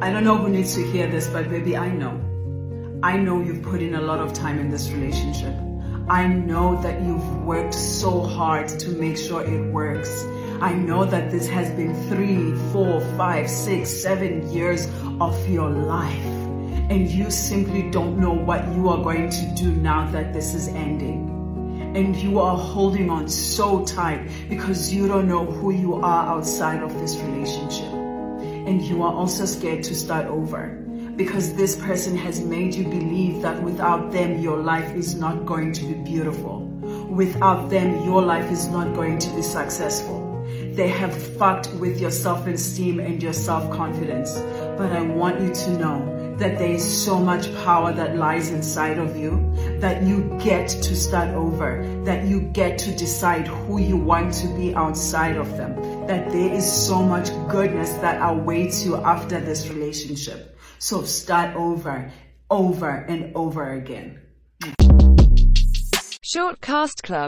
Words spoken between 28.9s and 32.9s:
are also scared to start over because this person has made you